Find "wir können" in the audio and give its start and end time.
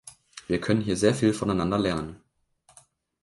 0.47-0.81